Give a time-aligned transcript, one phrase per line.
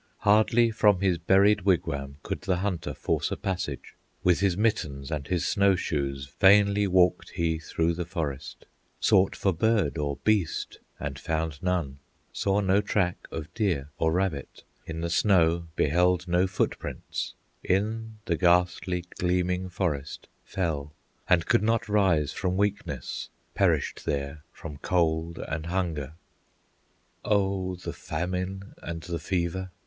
[0.21, 3.93] Hardly from his buried wigwam Could the hunter force a passage;
[4.23, 8.65] With his mittens and his snow shoes Vainly walked he through the forest,
[8.99, 11.99] Sought for bird or beast and found none,
[12.33, 18.37] Saw no track of deer or rabbit, In the snow beheld no footprints, In the
[18.37, 20.93] ghastly, gleaming forest Fell,
[21.29, 26.13] and could not rise from weakness, Perished there from cold and hunger.
[27.23, 29.69] Oh the famine and the fever!